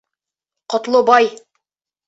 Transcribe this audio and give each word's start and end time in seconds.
Ҡотлобай 0.75 1.31